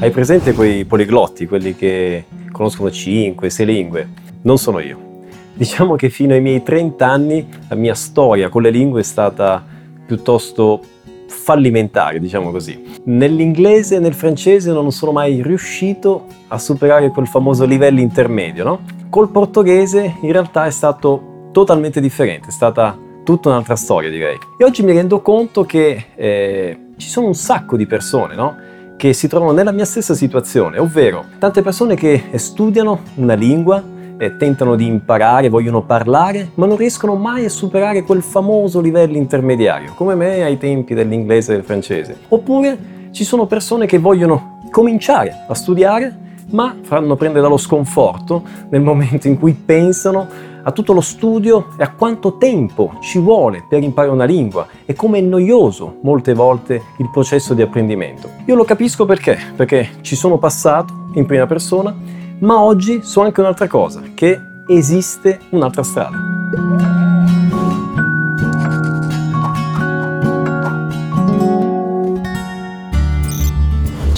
[0.00, 4.08] Hai presente quei poliglotti, quelli che conoscono 5, 6 lingue?
[4.42, 5.24] Non sono io.
[5.52, 9.60] Diciamo che fino ai miei 30 anni la mia storia con le lingue è stata
[10.06, 10.80] piuttosto
[11.26, 12.80] fallimentare, diciamo così.
[13.06, 18.80] Nell'inglese e nel francese non sono mai riuscito a superare quel famoso livello intermedio, no?
[19.10, 24.38] Col portoghese in realtà è stato totalmente differente, è stata tutta un'altra storia direi.
[24.58, 28.76] E oggi mi rendo conto che eh, ci sono un sacco di persone, no?
[28.98, 33.80] Che si trovano nella mia stessa situazione, ovvero tante persone che studiano una lingua,
[34.36, 39.92] tentano di imparare, vogliono parlare, ma non riescono mai a superare quel famoso livello intermediario,
[39.94, 42.16] come me ai tempi dell'inglese e del francese.
[42.26, 42.76] Oppure
[43.12, 49.28] ci sono persone che vogliono cominciare a studiare, ma fanno prendere dallo sconforto nel momento
[49.28, 50.26] in cui pensano
[50.68, 54.92] a tutto lo studio e a quanto tempo ci vuole per imparare una lingua e
[54.92, 58.28] come è noioso molte volte il processo di apprendimento.
[58.44, 61.96] Io lo capisco perché, perché ci sono passato in prima persona,
[62.40, 66.27] ma oggi so anche un'altra cosa, che esiste un'altra strada.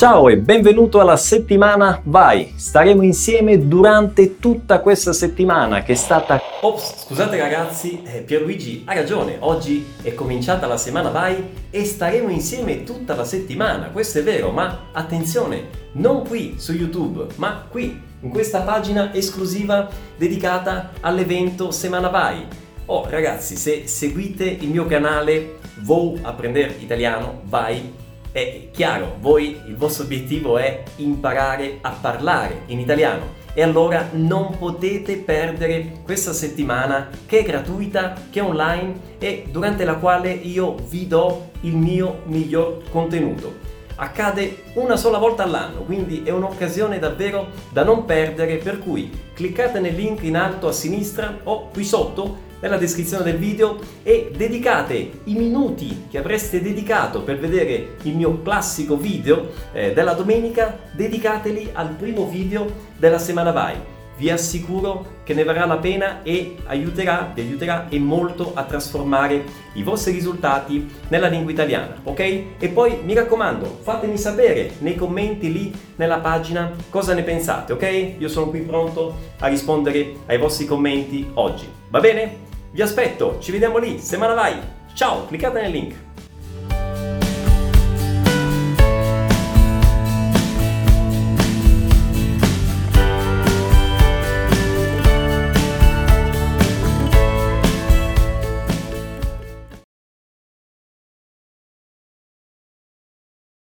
[0.00, 2.54] Ciao e benvenuto alla settimana Vai!
[2.56, 6.40] Staremo insieme durante tutta questa settimana che è stata...
[6.62, 12.30] Ops, scusate ragazzi, eh, Pierluigi ha ragione, oggi è cominciata la settimana Vai e staremo
[12.30, 18.00] insieme tutta la settimana, questo è vero, ma attenzione, non qui su YouTube, ma qui,
[18.22, 22.46] in questa pagina esclusiva dedicata all'evento Semana Vai.
[22.86, 29.76] Oh ragazzi, se seguite il mio canale Vou Apprender Italiano, vai è chiaro, voi il
[29.76, 37.08] vostro obiettivo è imparare a parlare in italiano e allora non potete perdere questa settimana
[37.26, 42.20] che è gratuita, che è online e durante la quale io vi do il mio
[42.26, 43.68] miglior contenuto.
[43.96, 49.78] Accade una sola volta all'anno, quindi è un'occasione davvero da non perdere, per cui cliccate
[49.78, 55.20] nel link in alto a sinistra o qui sotto nella descrizione del video e dedicate
[55.24, 61.70] i minuti che avreste dedicato per vedere il mio classico video eh, della domenica, dedicateli
[61.72, 63.98] al primo video della settimana Vai.
[64.16, 69.44] Vi assicuro che ne varrà la pena e aiuterà, vi aiuterà e molto a trasformare
[69.74, 72.20] i vostri risultati nella lingua italiana, ok?
[72.58, 78.14] E poi mi raccomando, fatemi sapere nei commenti lì nella pagina cosa ne pensate, ok?
[78.18, 81.66] Io sono qui pronto a rispondere ai vostri commenti oggi.
[81.88, 82.48] Va bene?
[82.72, 84.56] Vi aspetto, ci vediamo lì, settimana vai.
[84.94, 85.94] Ciao, cliccate nel link.